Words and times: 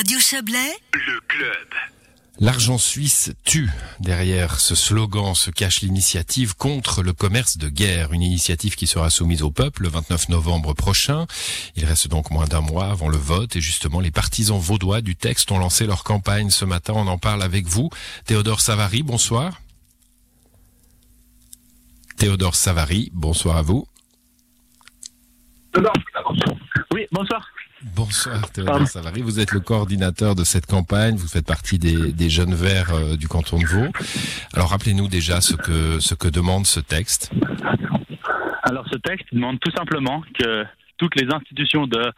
Radio 0.00 0.18
Chablais, 0.18 0.72
le 0.94 1.20
club. 1.28 1.68
L'argent 2.38 2.78
suisse 2.78 3.32
tue. 3.44 3.68
Derrière 3.98 4.58
ce 4.58 4.74
slogan 4.74 5.34
se 5.34 5.50
cache 5.50 5.82
l'initiative 5.82 6.56
contre 6.56 7.02
le 7.02 7.12
commerce 7.12 7.58
de 7.58 7.68
guerre, 7.68 8.14
une 8.14 8.22
initiative 8.22 8.76
qui 8.76 8.86
sera 8.86 9.10
soumise 9.10 9.42
au 9.42 9.50
peuple 9.50 9.82
le 9.82 9.90
29 9.90 10.30
novembre 10.30 10.72
prochain. 10.72 11.26
Il 11.76 11.84
reste 11.84 12.08
donc 12.08 12.30
moins 12.30 12.46
d'un 12.46 12.62
mois 12.62 12.86
avant 12.86 13.10
le 13.10 13.18
vote 13.18 13.56
et 13.56 13.60
justement 13.60 14.00
les 14.00 14.10
partisans 14.10 14.58
vaudois 14.58 15.02
du 15.02 15.16
texte 15.16 15.52
ont 15.52 15.58
lancé 15.58 15.84
leur 15.84 16.02
campagne 16.02 16.48
ce 16.48 16.64
matin. 16.64 16.94
On 16.96 17.06
en 17.06 17.18
parle 17.18 17.42
avec 17.42 17.66
vous. 17.66 17.90
Théodore 18.24 18.62
Savary, 18.62 19.02
bonsoir. 19.02 19.60
Théodore 22.16 22.54
Savary, 22.54 23.10
bonsoir 23.12 23.58
à 23.58 23.62
vous. 23.62 23.86
Oui, 26.90 27.06
bonsoir. 27.12 27.46
Bonsoir 27.82 28.52
Théodore 28.52 28.86
Savary, 28.86 29.22
vous 29.22 29.40
êtes 29.40 29.52
le 29.52 29.60
coordinateur 29.60 30.34
de 30.34 30.44
cette 30.44 30.66
campagne, 30.66 31.16
vous 31.16 31.28
faites 31.28 31.46
partie 31.46 31.78
des, 31.78 32.28
jeunes 32.28 32.52
verts 32.52 32.92
euh, 32.92 33.16
du 33.16 33.26
canton 33.26 33.58
de 33.58 33.64
Vaud. 33.64 33.88
Alors 34.52 34.68
rappelez-nous 34.68 35.08
déjà 35.08 35.40
ce 35.40 35.54
que, 35.56 35.98
ce 35.98 36.14
que 36.14 36.28
demande 36.28 36.66
ce 36.66 36.80
texte. 36.80 37.30
Alors 38.64 38.86
ce 38.92 38.98
texte 38.98 39.28
demande 39.32 39.58
tout 39.60 39.70
simplement 39.70 40.22
que 40.38 40.64
toutes 40.98 41.18
les 41.18 41.32
institutions 41.32 41.86
de 41.86 42.12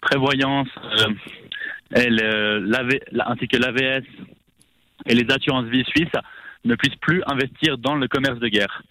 prévoyance 0.00 0.68
euh, 0.82 1.14
ainsi 1.94 3.46
que 3.46 3.56
l'AVS 3.56 4.04
et 5.06 5.14
les 5.14 5.32
assurances 5.32 5.66
vie 5.66 5.84
suisses 5.84 6.08
ne 6.64 6.74
puissent 6.74 6.98
plus 7.00 7.22
investir 7.28 7.78
dans 7.78 7.94
le 7.94 8.08
commerce 8.08 8.40
de 8.40 8.48
guerre. 8.48 8.82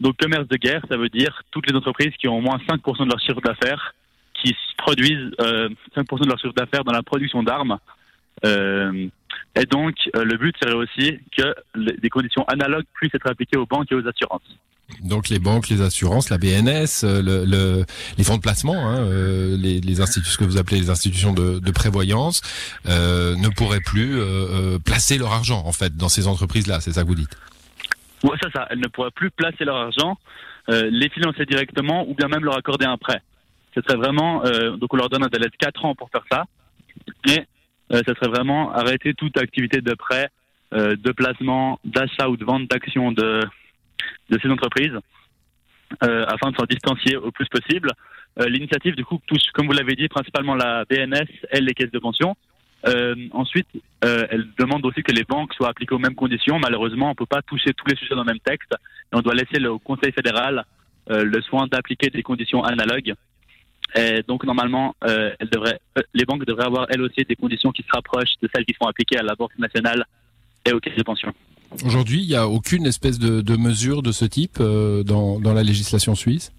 Donc 0.00 0.16
commerce 0.16 0.48
de 0.48 0.56
guerre, 0.56 0.80
ça 0.88 0.96
veut 0.96 1.10
dire 1.10 1.42
toutes 1.50 1.70
les 1.70 1.76
entreprises 1.76 2.14
qui 2.18 2.28
ont 2.28 2.38
au 2.38 2.40
moins 2.40 2.58
5% 2.66 3.04
de 3.04 3.10
leur 3.10 3.20
chiffre 3.20 3.42
d'affaires 3.42 3.94
qui 4.54 4.76
produisent 4.76 5.30
5% 5.38 5.40
euh, 5.40 5.68
de 5.96 6.28
leur 6.28 6.38
chiffre 6.38 6.54
d'affaires 6.54 6.84
dans 6.84 6.92
la 6.92 7.02
production 7.02 7.42
d'armes. 7.42 7.78
Euh, 8.44 9.08
et 9.54 9.64
donc, 9.64 9.94
euh, 10.14 10.24
le 10.24 10.36
but 10.36 10.54
serait 10.62 10.74
aussi 10.74 11.18
que 11.36 11.54
des 11.74 12.08
conditions 12.10 12.44
analogues 12.44 12.84
puissent 12.94 13.14
être 13.14 13.28
appliquées 13.28 13.56
aux 13.56 13.66
banques 13.66 13.90
et 13.90 13.94
aux 13.94 14.06
assurances. 14.06 14.42
Donc 15.02 15.28
les 15.30 15.40
banques, 15.40 15.68
les 15.68 15.82
assurances, 15.82 16.30
la 16.30 16.38
BNS, 16.38 17.02
le, 17.02 17.84
les 18.16 18.24
fonds 18.24 18.36
de 18.36 18.40
placement, 18.40 18.88
hein, 18.88 19.04
les, 19.56 19.80
les 19.80 20.00
institutions, 20.00 20.32
ce 20.32 20.38
que 20.38 20.44
vous 20.44 20.58
appelez 20.58 20.78
les 20.78 20.90
institutions 20.90 21.32
de, 21.32 21.58
de 21.58 21.70
prévoyance, 21.72 22.40
ne 22.84 23.48
pourraient 23.48 23.80
plus 23.80 24.16
placer 24.84 25.18
leur 25.18 25.32
argent 25.32 25.60
en 25.66 25.72
fait 25.72 25.96
dans 25.96 26.08
ces 26.08 26.28
entreprises-là. 26.28 26.78
C'est 26.78 26.92
ça 26.92 27.02
que 27.02 27.08
vous 27.08 27.16
dites? 27.16 27.36
Oui, 28.22 28.36
c'est 28.40 28.52
ça. 28.52 28.68
Elles 28.70 28.78
ne 28.78 28.86
pourraient 28.86 29.10
plus 29.10 29.32
placer 29.32 29.64
leur 29.64 29.76
argent, 29.76 30.18
les 30.68 31.08
financer 31.08 31.46
directement 31.46 32.08
ou 32.08 32.14
bien 32.14 32.28
même 32.28 32.44
leur 32.44 32.56
accorder 32.56 32.84
un 32.84 32.96
prêt 32.96 33.22
ce 33.76 33.82
serait 33.82 33.96
vraiment, 33.96 34.44
euh, 34.44 34.76
donc 34.76 34.92
on 34.94 34.96
leur 34.96 35.08
donne 35.08 35.24
un 35.24 35.28
délai 35.28 35.48
de 35.48 35.56
4 35.58 35.84
ans 35.84 35.94
pour 35.94 36.10
faire 36.10 36.24
ça, 36.30 36.44
et 37.28 37.40
euh, 37.92 38.00
ce 38.06 38.14
serait 38.14 38.28
vraiment 38.28 38.72
arrêter 38.72 39.14
toute 39.14 39.36
activité 39.36 39.80
de 39.80 39.94
prêt, 39.94 40.30
euh, 40.74 40.96
de 40.96 41.12
placement, 41.12 41.78
d'achat 41.84 42.28
ou 42.28 42.36
de 42.36 42.44
vente 42.44 42.68
d'actions 42.68 43.12
de, 43.12 43.42
de 44.30 44.38
ces 44.40 44.48
entreprises, 44.48 44.98
afin 46.00 46.50
de 46.50 46.56
s'en 46.56 46.64
distancier 46.64 47.16
au 47.16 47.30
plus 47.30 47.46
possible. 47.46 47.92
L'initiative, 48.38 48.96
du 48.96 49.04
coup, 49.04 49.20
touche, 49.24 49.44
comme 49.54 49.66
vous 49.66 49.72
l'avez 49.72 49.94
dit, 49.94 50.08
principalement 50.08 50.56
la 50.56 50.84
BNS 50.84 51.28
et 51.52 51.60
les 51.60 51.74
caisses 51.74 51.92
de 51.92 52.00
pension. 52.00 52.36
ensuite, 53.30 53.68
elle 54.02 54.48
demande 54.58 54.84
aussi 54.84 55.04
que 55.04 55.12
les 55.12 55.22
banques 55.22 55.54
soient 55.54 55.68
appliquées 55.68 55.94
aux 55.94 56.00
mêmes 56.00 56.16
conditions. 56.16 56.58
Malheureusement, 56.58 57.06
on 57.06 57.10
ne 57.10 57.14
peut 57.14 57.24
pas 57.24 57.40
toucher 57.42 57.72
tous 57.72 57.86
les 57.86 57.96
sujets 57.96 58.16
dans 58.16 58.24
le 58.24 58.32
même 58.32 58.40
texte. 58.40 58.74
Et 59.12 59.16
on 59.16 59.20
doit 59.20 59.34
laisser 59.34 59.60
le 59.60 59.78
Conseil 59.78 60.10
fédéral 60.10 60.64
le 61.08 61.40
soin 61.42 61.68
d'appliquer 61.68 62.10
des 62.10 62.24
conditions 62.24 62.64
analogues. 62.64 63.14
Et 63.94 64.22
donc 64.26 64.44
normalement, 64.44 64.94
euh, 65.04 65.30
euh, 65.40 65.72
les 66.12 66.24
banques 66.24 66.44
devraient 66.44 66.66
avoir 66.66 66.86
elles 66.90 67.02
aussi 67.02 67.24
des 67.24 67.36
conditions 67.36 67.70
qui 67.70 67.82
se 67.82 67.88
rapprochent 67.92 68.34
de 68.42 68.48
celles 68.54 68.64
qui 68.64 68.74
sont 68.80 68.88
appliquées 68.88 69.18
à 69.18 69.22
la 69.22 69.34
Banque 69.34 69.56
nationale 69.58 70.04
et 70.66 70.72
aux 70.72 70.80
caisses 70.80 70.96
de 70.96 71.02
pension. 71.02 71.32
Aujourd'hui, 71.84 72.22
il 72.22 72.28
n'y 72.28 72.34
a 72.34 72.48
aucune 72.48 72.86
espèce 72.86 73.18
de, 73.18 73.56
mesure 73.56 74.02
de 74.02 74.12
ce 74.12 74.24
type 74.24 74.58
euh, 74.60 75.02
dans, 75.02 75.40
la 75.40 75.62
législation 75.62 76.14
suisse? 76.14 76.52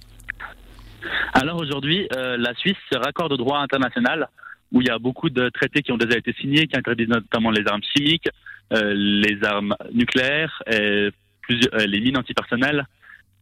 Alors 1.33 1.57
aujourd'hui, 1.57 2.07
la 2.11 2.53
Suisse 2.55 2.77
se 2.91 2.97
raccorde 2.97 3.31
au 3.33 3.37
droit 3.37 3.59
international 3.59 4.27
où 4.71 4.81
il 4.81 4.87
y 4.87 4.89
a 4.89 4.97
beaucoup 4.97 5.29
de 5.29 5.49
traités 5.49 5.81
qui 5.81 5.91
ont 5.91 5.97
déjà 5.97 6.17
été 6.17 6.33
signés, 6.33 6.67
qui 6.67 6.75
interdisent 6.75 7.07
notamment 7.07 7.51
les 7.51 7.65
armes 7.67 7.83
chimiques, 7.95 8.27
les 8.71 9.37
armes 9.43 9.75
nucléaires, 9.93 10.63
et 10.69 11.09
les 11.49 12.01
mines 12.01 12.17
antipersonnelles 12.17 12.85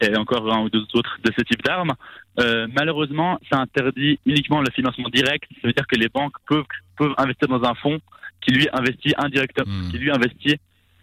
et 0.01 0.15
encore 0.17 0.51
un 0.51 0.63
ou 0.63 0.69
deux 0.69 0.85
autres 0.93 1.17
de 1.23 1.31
ce 1.37 1.43
type 1.43 1.61
d'armes. 1.63 1.93
Euh, 2.39 2.67
malheureusement, 2.73 3.39
ça 3.51 3.59
interdit 3.59 4.19
uniquement 4.25 4.61
le 4.61 4.69
financement 4.71 5.09
direct. 5.09 5.45
Ça 5.61 5.67
veut 5.67 5.73
dire 5.73 5.87
que 5.87 5.95
les 5.95 6.09
banques 6.09 6.35
peuvent, 6.47 6.65
peuvent 6.97 7.13
investir 7.17 7.47
dans 7.47 7.63
un 7.63 7.75
fonds 7.75 7.99
qui 8.41 8.51
lui 8.51 8.67
investit 8.73 9.13
indirectement, 9.17 9.65
hmm. 9.65 9.91
qui 9.91 9.97
lui 9.97 10.11
investit 10.11 10.57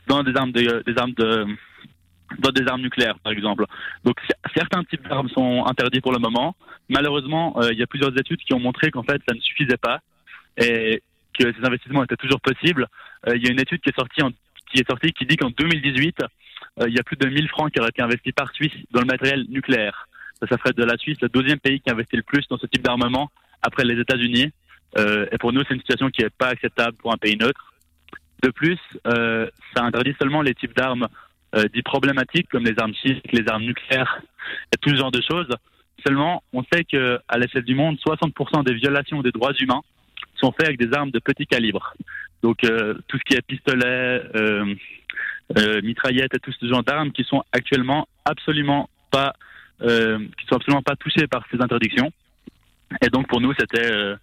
dans 0.06 0.22
des 0.22 0.34
armes 0.36 0.52
de, 0.52 0.82
des 0.86 0.98
armes 0.98 1.12
de, 1.12 1.46
dans 2.38 2.50
des 2.50 2.66
armes 2.66 2.82
nucléaires, 2.82 3.18
par 3.20 3.32
exemple. 3.32 3.64
Donc 4.04 4.16
certains 4.54 4.84
types 4.84 5.06
d'armes 5.08 5.28
sont 5.30 5.64
interdits 5.66 6.00
pour 6.00 6.12
le 6.12 6.18
moment. 6.18 6.54
Malheureusement, 6.88 7.56
euh, 7.58 7.72
il 7.72 7.78
y 7.78 7.82
a 7.82 7.86
plusieurs 7.86 8.16
études 8.18 8.40
qui 8.40 8.54
ont 8.54 8.60
montré 8.60 8.90
qu'en 8.90 9.02
fait 9.02 9.20
ça 9.26 9.34
ne 9.34 9.40
suffisait 9.40 9.76
pas 9.76 10.00
et 10.56 11.02
que 11.38 11.52
ces 11.52 11.64
investissements 11.64 12.04
étaient 12.04 12.16
toujours 12.16 12.40
possibles. 12.40 12.86
Euh, 13.26 13.36
il 13.36 13.44
y 13.44 13.48
a 13.48 13.52
une 13.52 13.60
étude 13.60 13.80
qui 13.80 13.88
est 13.88 13.98
sortie 13.98 14.22
en, 14.22 14.30
qui 14.70 14.80
est 14.80 14.88
sortie 14.88 15.12
qui 15.12 15.26
dit 15.26 15.36
qu'en 15.36 15.50
2018 15.50 16.16
euh, 16.22 16.26
il 16.80 16.94
y 16.94 16.98
a 16.98 17.02
plus 17.02 17.16
de 17.16 17.28
1000 17.28 17.48
francs 17.48 17.70
qui 17.72 17.80
auraient 17.80 17.90
été 17.90 18.02
investis 18.02 18.32
par 18.32 18.52
Suisse 18.54 18.72
dans 18.92 19.00
le 19.00 19.06
matériel 19.06 19.44
nucléaire. 19.48 20.08
Ça, 20.48 20.58
ferait 20.58 20.72
de 20.72 20.82
la 20.82 20.96
Suisse 20.96 21.18
le 21.20 21.28
deuxième 21.28 21.60
pays 21.60 21.80
qui 21.80 21.90
investit 21.90 22.16
le 22.16 22.22
plus 22.22 22.46
dans 22.48 22.58
ce 22.58 22.66
type 22.66 22.82
d'armement 22.82 23.30
après 23.62 23.84
les 23.84 24.00
États-Unis. 24.00 24.50
Euh, 24.98 25.26
et 25.30 25.38
pour 25.38 25.52
nous, 25.52 25.62
c'est 25.66 25.74
une 25.74 25.80
situation 25.80 26.10
qui 26.10 26.22
n'est 26.22 26.30
pas 26.30 26.48
acceptable 26.48 26.96
pour 26.96 27.12
un 27.12 27.16
pays 27.16 27.36
neutre. 27.36 27.72
De 28.42 28.50
plus, 28.50 28.78
euh, 29.06 29.48
ça 29.74 29.84
interdit 29.84 30.14
seulement 30.20 30.42
les 30.42 30.54
types 30.54 30.74
d'armes 30.74 31.06
euh, 31.54 31.64
dits 31.72 31.82
problématiques 31.82 32.48
comme 32.48 32.64
les 32.64 32.74
armes 32.78 32.94
chimiques, 32.94 33.30
les 33.32 33.48
armes 33.48 33.62
nucléaires 33.62 34.20
et 34.72 34.76
tout 34.78 34.90
ce 34.90 34.96
genre 34.96 35.12
de 35.12 35.22
choses. 35.22 35.48
Seulement, 36.04 36.42
on 36.52 36.64
sait 36.72 36.84
qu'à 36.84 37.38
l'échelle 37.38 37.62
du 37.62 37.76
monde, 37.76 37.96
60% 38.04 38.64
des 38.64 38.74
violations 38.74 39.22
des 39.22 39.30
droits 39.30 39.52
humains 39.60 39.82
sont 40.34 40.52
faites 40.52 40.66
avec 40.66 40.78
des 40.78 40.92
armes 40.96 41.10
de 41.10 41.20
petit 41.20 41.46
calibre. 41.46 41.94
Donc 42.42 42.64
euh, 42.64 42.94
tout 43.06 43.18
ce 43.18 43.22
qui 43.22 43.36
est 43.36 43.42
pistolet, 43.42 43.84
euh, 43.86 44.20
euh, 44.34 44.74
mitraillettes 45.82 46.34
et 46.34 46.38
tout 46.38 46.52
ce 46.52 46.66
genre 46.66 46.82
d'armes 46.82 47.12
qui 47.12 47.24
sont 47.24 47.42
actuellement 47.52 48.08
absolument 48.24 48.88
pas 49.10 49.34
euh, 49.82 50.18
qui 50.38 50.46
sont 50.46 50.56
absolument 50.56 50.82
pas 50.82 50.96
touchées 50.96 51.26
par 51.26 51.44
ces 51.50 51.60
interdictions. 51.60 52.10
Et 53.04 53.08
donc 53.08 53.26
pour 53.28 53.40
nous 53.40 53.52
c'était 53.58 53.90
euh, 53.92 54.16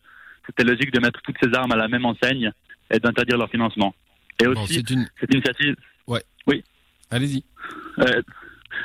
c'était 0.45 0.63
logique 0.63 0.91
de 0.91 0.99
mettre 0.99 1.21
toutes 1.21 1.35
ces 1.41 1.53
armes 1.53 1.71
à 1.71 1.75
la 1.75 1.87
même 1.87 2.05
enseigne 2.05 2.51
et 2.89 2.99
d'interdire 2.99 3.37
leur 3.37 3.49
financement. 3.49 3.93
Et 4.41 4.47
aussi 4.47 4.79
une... 4.89 5.07
cette 5.19 5.33
initiative. 5.33 5.75
Ouais. 6.07 6.23
Oui. 6.47 6.63
Allez-y. 7.11 7.43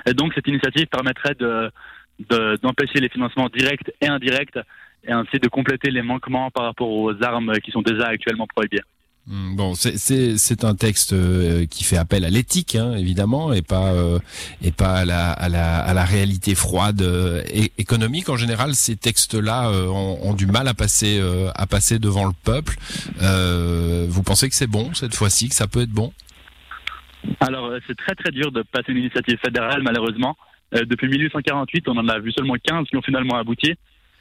et 0.06 0.14
donc 0.14 0.34
cette 0.34 0.48
initiative 0.48 0.86
permettrait 0.86 1.34
de 1.34 1.70
d'empêcher 2.62 3.00
les 3.00 3.08
financements 3.08 3.48
directs 3.48 3.90
et 4.00 4.06
indirects 4.06 4.58
et 5.06 5.12
ainsi 5.12 5.38
de 5.38 5.48
compléter 5.48 5.90
les 5.90 6.02
manquements 6.02 6.50
par 6.50 6.64
rapport 6.64 6.88
aux 6.88 7.22
armes 7.22 7.52
qui 7.60 7.70
sont 7.70 7.82
déjà 7.82 8.06
actuellement 8.06 8.46
prohibées. 8.46 8.82
Hmm, 9.26 9.56
bon, 9.56 9.74
c'est 9.74 10.64
un 10.64 10.74
texte 10.74 11.14
euh, 11.14 11.64
qui 11.64 11.82
fait 11.82 11.96
appel 11.96 12.26
à 12.26 12.30
l'éthique, 12.30 12.74
hein, 12.74 12.92
évidemment, 12.94 13.54
et 13.54 13.62
pas 13.62 13.94
euh, 13.94 14.18
et 14.62 14.70
pas 14.70 14.96
à 14.96 15.04
la, 15.06 15.30
à 15.30 15.48
la, 15.48 15.78
à 15.78 15.94
la 15.94 16.04
réalité 16.04 16.54
froide 16.54 17.00
euh, 17.00 17.42
économique. 17.78 18.28
En 18.28 18.36
général, 18.36 18.74
ces 18.74 18.96
textes-là 18.96 19.70
ont, 19.70 20.18
ont, 20.22 20.34
du 20.34 20.46
mal 20.46 20.68
à 20.68 20.74
passer 20.74 21.22
à 21.54 21.66
passer 21.66 21.98
devant 21.98 22.26
le 22.26 22.34
peuple. 22.44 22.74
vous 24.08 24.22
pensez 24.22 24.48
que 24.50 24.54
c'est 24.54 24.66
bon 24.66 24.92
cette 24.92 25.14
fois-ci, 25.14 25.48
que 25.48 25.54
ça 25.54 25.68
peut 25.68 25.82
être 25.82 25.90
bon? 25.90 26.12
Alors, 27.40 27.72
c'est 27.86 27.96
très 27.96 28.14
très 28.14 28.30
dur 28.30 28.52
de 28.52 28.62
passer 28.62 28.92
une 28.92 28.98
initiative 28.98 29.38
fédérale, 29.42 29.82
malheureusement. 29.82 30.36
depuis 30.72 31.08
1848, 31.08 31.88
on 31.88 31.96
en 31.96 32.08
a 32.08 32.18
vu 32.18 32.30
seulement 32.32 32.56
15 32.62 32.88
qui 32.88 32.96
ont 32.96 33.02
finalement 33.02 33.38
abouti 33.38 33.72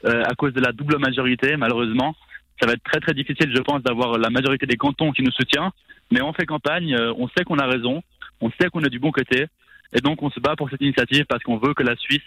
à 0.04 0.34
cause 0.34 0.54
de 0.54 0.60
la 0.60 0.72
double 0.72 0.98
majorité, 0.98 1.58
malheureusement 1.58 2.14
ça 2.60 2.66
va 2.66 2.72
être 2.72 2.84
très 2.84 3.00
très 3.00 3.14
difficile, 3.14 3.52
je 3.54 3.60
pense, 3.60 3.82
d'avoir 3.82 4.18
la 4.18 4.30
majorité 4.30 4.66
des 4.66 4.76
cantons 4.76 5.12
qui 5.12 5.22
nous 5.22 5.32
soutient. 5.32 5.72
Mais 6.10 6.22
on 6.22 6.32
fait 6.32 6.46
campagne, 6.46 6.94
euh, 6.94 7.12
on 7.16 7.28
sait 7.28 7.44
qu'on 7.44 7.58
a 7.58 7.66
raison, 7.66 8.02
on 8.40 8.50
sait 8.60 8.68
qu'on 8.68 8.82
est 8.82 8.90
du 8.90 8.98
bon 8.98 9.10
côté, 9.10 9.46
et 9.92 10.00
donc 10.00 10.22
on 10.22 10.30
se 10.30 10.40
bat 10.40 10.54
pour 10.56 10.68
cette 10.70 10.80
initiative 10.80 11.24
parce 11.28 11.42
qu'on 11.42 11.58
veut 11.58 11.74
que 11.74 11.82
la 11.82 11.96
Suisse 11.96 12.26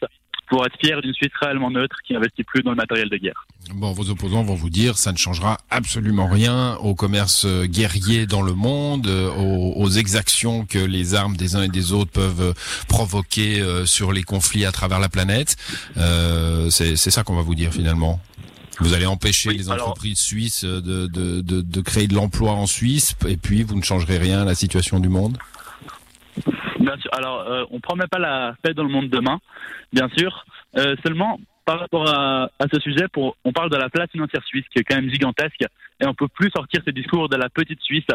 pour 0.50 0.66
être 0.66 0.78
fière 0.80 1.01
d'une 1.01 1.13
Suisse 1.13 1.31
réellement 1.42 1.69
neutre 1.69 1.98
qui 2.06 2.13
n'investit 2.13 2.44
plus 2.44 2.63
dans 2.63 2.72
le 2.72 2.78
matériel 2.78 3.10
de 3.10 3.18
guerre. 3.18 3.46
Bon, 3.74 3.92
vos 3.92 4.10
opposants 4.10 4.44
vont 4.44 4.56
vous 4.56 4.69
dire 4.69 4.98
ça 4.98 5.12
ne 5.12 5.18
changera 5.18 5.57
absolument 5.69 6.28
rien 6.28 6.75
au 6.75 6.96
commerce 6.96 7.46
euh, 7.46 7.66
guerrier 7.66 8.25
dans 8.25 8.42
le 8.42 8.54
monde, 8.54 9.07
euh, 9.07 9.30
aux, 9.30 9.90
exactions 9.90 10.66
que 10.66 10.80
les 10.80 11.16
armes 11.16 11.36
des 11.36 11.56
uns 11.56 11.63
et 11.63 11.68
des 11.68 11.92
autres 11.92 12.12
peuvent 12.12 12.54
provoquer 12.88 13.63
sur 13.86 14.12
les 14.12 14.24
conflits 14.24 14.66
à 14.66 14.72
travers 14.72 15.00
la 15.00 15.10
planète. 15.10 15.56
Euh, 15.98 16.69
c'est 16.69 16.96
ça 16.98 17.24
qu'on 17.24 17.36
va 17.36 17.42
vous 17.42 17.56
dire 17.56 17.72
finalement. 17.72 18.19
Vous 18.79 18.94
allez 18.94 19.06
empêcher 19.06 19.51
les 19.51 19.71
entreprises 19.71 20.19
suisses 20.19 20.63
de, 20.63 21.07
de, 21.07 21.41
de, 21.41 21.62
de, 21.62 21.81
créer 21.81 22.07
de 22.07 22.13
l'emploi 22.13 22.51
en 22.51 22.68
Suisse 22.68 23.15
et 23.27 23.38
puis 23.38 23.63
vous 23.63 23.75
ne 23.75 23.81
changerez 23.83 24.18
rien 24.18 24.41
à 24.41 24.45
la 24.45 24.56
situation 24.56 25.00
du 25.00 25.09
monde? 25.09 25.38
Bien 26.79 26.97
sûr. 26.97 27.09
Alors, 27.13 27.41
euh, 27.41 27.63
on 27.71 27.79
promet 27.79 28.07
pas 28.07 28.19
la 28.19 28.56
paix 28.62 28.74
dans 28.74 28.83
le 28.83 28.89
monde 28.89 29.09
demain, 29.09 29.39
bien 29.91 30.07
sûr. 30.18 30.45
Euh, 30.77 30.95
seulement, 31.03 31.39
par 31.65 31.79
rapport 31.79 32.07
à, 32.07 32.50
ce 32.71 32.79
sujet, 32.79 33.07
pour, 33.12 33.35
on 33.44 33.51
parle 33.51 33.69
de 33.69 33.77
la 33.77 33.89
place 33.89 34.09
financière 34.12 34.44
suisse 34.45 34.65
qui 34.71 34.79
est 34.79 34.83
quand 34.83 34.95
même 34.95 35.09
gigantesque 35.09 35.63
et 36.00 36.06
on 36.06 36.13
peut 36.13 36.27
plus 36.27 36.51
sortir 36.51 36.81
ce 36.85 36.91
discours 36.91 37.29
de 37.29 37.35
la 37.35 37.50
petite 37.50 37.81
Suisse 37.81 38.07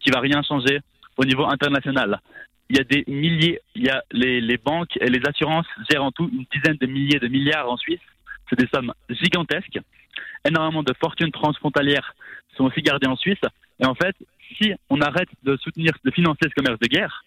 qui 0.00 0.10
va 0.10 0.20
rien 0.20 0.42
changer 0.42 0.80
au 1.16 1.24
niveau 1.24 1.46
international. 1.46 2.20
Il 2.70 2.76
y 2.76 2.80
a 2.80 2.84
des 2.84 3.04
milliers, 3.06 3.60
il 3.74 3.84
y 3.84 3.88
a 3.88 4.02
les, 4.12 4.40
les 4.40 4.58
banques 4.58 4.98
et 5.00 5.08
les 5.08 5.20
assurances 5.26 5.66
gèrent 5.90 6.04
en 6.04 6.12
tout 6.12 6.28
une 6.30 6.44
dizaine 6.52 6.76
de 6.76 6.86
milliers 6.86 7.18
de 7.18 7.28
milliards 7.28 7.70
en 7.70 7.76
Suisse. 7.76 8.00
C'est 8.48 8.58
des 8.58 8.68
sommes 8.72 8.92
gigantesques. 9.10 9.78
Énormément 10.44 10.82
de 10.82 10.92
fortunes 11.00 11.30
transfrontalières 11.30 12.14
sont 12.56 12.64
aussi 12.64 12.82
gardées 12.82 13.06
en 13.06 13.16
Suisse. 13.16 13.38
Et 13.80 13.86
en 13.86 13.94
fait, 13.94 14.16
si 14.56 14.72
on 14.90 15.00
arrête 15.00 15.28
de 15.42 15.56
soutenir, 15.56 15.92
de 16.04 16.10
financer 16.10 16.44
ce 16.44 16.54
commerce 16.54 16.78
de 16.80 16.88
guerre, 16.88 17.24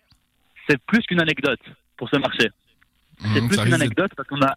c'est 0.67 0.77
plus 0.83 1.01
qu'une 1.01 1.21
anecdote 1.21 1.59
pour 1.97 2.09
ce 2.09 2.17
marché. 2.17 2.49
C'est 3.21 3.41
mmh, 3.41 3.47
plus 3.47 3.57
qu'une 3.57 3.73
anecdote 3.73 4.11
parce 4.15 4.27
qu'on 4.27 4.41
a 4.41 4.55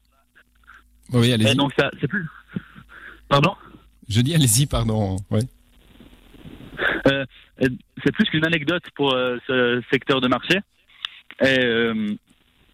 oui, 1.12 1.32
allez-y. 1.32 1.54
donc 1.54 1.72
ça, 1.78 1.90
c'est 2.00 2.08
plus. 2.08 2.26
Pardon 3.28 3.54
Je 4.08 4.20
dis 4.20 4.34
allez-y, 4.34 4.66
pardon. 4.66 5.16
Ouais. 5.30 5.40
Euh, 7.06 7.24
c'est 8.02 8.12
plus 8.12 8.24
qu'une 8.24 8.44
anecdote 8.44 8.82
pour 8.94 9.12
euh, 9.12 9.36
ce 9.46 9.82
secteur 9.90 10.20
de 10.20 10.28
marché. 10.28 10.58
Et 11.40 11.64
euh, 11.64 12.14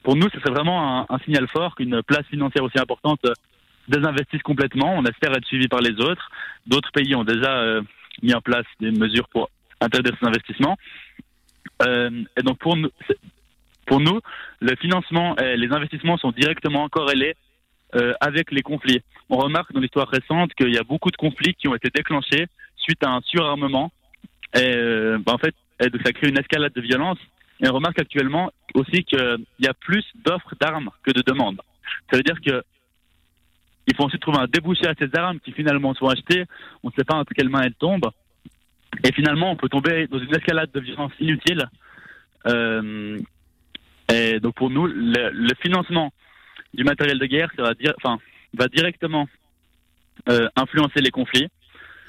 pour 0.03 0.17
nous, 0.17 0.29
ce 0.31 0.39
serait 0.41 0.51
vraiment 0.53 1.11
un, 1.11 1.19
signal 1.21 1.49
fort 1.49 1.75
qu'une 1.75 2.03
place 2.03 2.27
financière 2.27 2.65
aussi 2.65 2.79
importante 2.79 3.21
désinvestisse 3.91 4.43
complètement. 4.43 4.95
On 4.97 5.05
espère 5.05 5.37
être 5.37 5.47
suivi 5.47 5.69
par 5.69 5.81
les 5.81 5.93
autres. 6.01 6.31
D'autres 6.67 6.93
pays 6.93 7.15
ont 7.15 7.25
déjà 7.25 7.81
mis 8.23 8.35
en 8.35 8.41
place 8.41 8.67
des 8.81 8.91
mesures 8.91 9.29
pour 9.29 9.51
interdire 9.81 10.17
ces 10.21 10.27
investissements. 10.27 10.77
et 11.83 12.43
donc 12.43 12.59
pour 12.59 12.77
nous, 12.77 12.91
pour 13.91 14.01
nous, 14.01 14.21
le 14.61 14.77
financement 14.77 15.37
et 15.37 15.57
les 15.57 15.73
investissements 15.73 16.17
sont 16.17 16.31
directement 16.31 16.89
corrélés 16.89 17.35
euh, 17.97 18.13
avec 18.21 18.53
les 18.53 18.63
conflits. 18.63 19.03
On 19.29 19.37
remarque 19.37 19.73
dans 19.73 19.81
l'histoire 19.81 20.09
récente 20.09 20.55
qu'il 20.55 20.73
y 20.73 20.79
a 20.79 20.85
beaucoup 20.85 21.11
de 21.11 21.17
conflits 21.17 21.55
qui 21.55 21.67
ont 21.67 21.75
été 21.75 21.91
déclenchés 21.93 22.47
suite 22.77 23.05
à 23.05 23.11
un 23.11 23.21
surarmement. 23.23 23.91
Et 24.55 24.77
euh, 24.77 25.19
bah, 25.19 25.33
en 25.35 25.39
fait, 25.39 25.57
ça 25.81 26.13
crée 26.13 26.29
une 26.29 26.39
escalade 26.39 26.73
de 26.73 26.81
violence. 26.81 27.19
Et 27.61 27.69
on 27.69 27.73
remarque 27.73 27.99
actuellement 27.99 28.53
aussi 28.75 29.03
qu'il 29.03 29.45
y 29.59 29.67
a 29.67 29.75
plus 29.75 30.05
d'offres 30.25 30.55
d'armes 30.61 30.91
que 31.03 31.11
de 31.11 31.23
demandes. 31.27 31.61
Ça 32.13 32.17
veut 32.17 32.23
dire 32.23 32.41
que 32.41 32.63
il 33.87 33.97
faut 33.97 34.05
ensuite 34.05 34.23
trouver 34.23 34.39
un 34.39 34.47
débouché 34.47 34.87
à 34.87 34.95
ces 34.99 35.09
armes 35.17 35.41
qui 35.41 35.53
finalement 35.53 35.95
sont 35.95 36.07
achetées. 36.07 36.45
On 36.83 36.89
ne 36.89 36.93
sait 36.93 37.05
pas 37.05 37.17
entre 37.17 37.33
quelles 37.35 37.49
mains 37.49 37.63
elles 37.63 37.75
tombent. 37.75 38.11
Et 39.05 39.13
finalement, 39.13 39.51
on 39.51 39.57
peut 39.57 39.69
tomber 39.69 40.07
dans 40.07 40.19
une 40.19 40.35
escalade 40.35 40.71
de 40.73 40.81
violence 40.81 41.13
inutile. 41.21 41.69
Euh, 42.47 43.19
et 44.13 44.41
donc 44.41 44.55
pour 44.55 44.71
nous, 44.71 44.87
le, 44.87 45.31
le 45.31 45.55
financement 45.61 46.13
du 46.75 46.85
matériel 46.85 47.19
de 47.19 47.27
guerre, 47.27 47.51
ça 47.57 47.63
va, 47.63 47.75
dire, 47.75 47.93
enfin, 47.97 48.19
va 48.55 48.69
directement 48.69 49.29
euh, 50.29 50.49
influencer 50.57 51.01
les 51.01 51.11
conflits. 51.11 51.49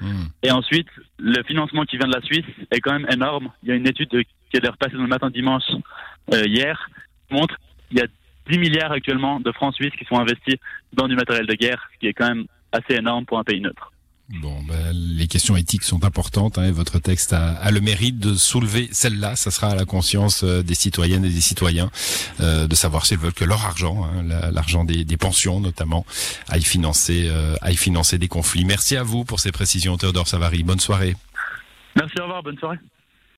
Hmm. 0.00 0.24
Et 0.42 0.50
ensuite, 0.50 0.88
le 1.18 1.42
financement 1.44 1.84
qui 1.84 1.96
vient 1.96 2.08
de 2.08 2.14
la 2.14 2.22
Suisse 2.22 2.44
est 2.70 2.80
quand 2.80 2.92
même 2.92 3.06
énorme. 3.10 3.50
Il 3.62 3.68
y 3.68 3.72
a 3.72 3.74
une 3.76 3.86
étude 3.86 4.08
qui 4.10 4.56
est 4.56 4.68
repassée 4.68 4.96
dans 4.96 5.02
le 5.02 5.08
matin 5.08 5.30
dimanche 5.30 5.62
euh, 6.34 6.44
hier 6.46 6.88
qui 7.28 7.34
montre 7.34 7.56
qu'il 7.88 7.98
y 7.98 8.02
a 8.02 8.06
10 8.50 8.58
milliards 8.58 8.92
actuellement 8.92 9.40
de 9.40 9.52
francs 9.52 9.74
suisses 9.74 9.94
qui 9.98 10.04
sont 10.04 10.16
investis 10.16 10.56
dans 10.92 11.08
du 11.08 11.14
matériel 11.14 11.46
de 11.46 11.54
guerre, 11.54 11.88
ce 11.94 11.98
qui 11.98 12.06
est 12.06 12.12
quand 12.12 12.28
même 12.28 12.46
assez 12.72 12.94
énorme 12.94 13.24
pour 13.24 13.38
un 13.38 13.44
pays 13.44 13.60
neutre. 13.60 13.92
Bon, 14.40 14.56
ben, 14.66 14.92
les 14.92 15.26
questions 15.26 15.56
éthiques 15.56 15.82
sont 15.82 16.04
importantes 16.04 16.56
hein, 16.56 16.64
et 16.64 16.70
votre 16.70 16.98
texte 16.98 17.34
a, 17.34 17.70
le 17.70 17.80
mérite 17.80 18.18
de 18.18 18.34
soulever 18.34 18.88
celle-là. 18.90 19.36
Ça 19.36 19.50
sera 19.50 19.68
à 19.68 19.74
la 19.74 19.84
conscience 19.84 20.42
euh, 20.42 20.62
des 20.62 20.74
citoyennes 20.74 21.24
et 21.24 21.28
des 21.28 21.40
citoyens 21.40 21.90
euh, 22.40 22.66
de 22.66 22.74
savoir 22.74 23.04
s'ils 23.04 23.18
veulent 23.18 23.34
que 23.34 23.44
leur 23.44 23.66
argent, 23.66 24.04
hein, 24.04 24.22
l'argent 24.52 24.84
des, 24.84 25.04
pensions 25.18 25.60
notamment, 25.60 26.06
aille 26.48 26.62
financer, 26.62 27.28
euh, 27.28 27.56
aille 27.60 27.76
financer 27.76 28.16
des 28.16 28.28
conflits. 28.28 28.64
Merci 28.64 28.96
à 28.96 29.02
vous 29.02 29.24
pour 29.24 29.38
ces 29.38 29.52
précisions, 29.52 29.98
Théodore 29.98 30.28
Savary. 30.28 30.62
Bonne 30.62 30.80
soirée. 30.80 31.14
Merci, 31.96 32.18
au 32.20 32.22
revoir, 32.22 32.42
bonne 32.42 32.58
soirée. 32.58 32.78